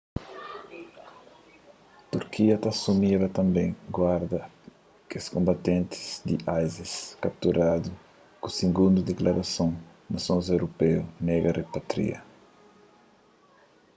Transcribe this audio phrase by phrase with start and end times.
[2.11, 3.65] turquia ta asumiba tanbê
[3.97, 4.39] guarda
[5.09, 6.93] kes konbatentis di isis
[7.23, 7.89] kapturadu
[8.41, 9.71] ki sigundu diklarason
[10.13, 12.19] nasons europeu nega ripatria